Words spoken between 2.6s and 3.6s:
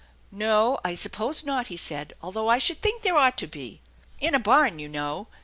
think there ought to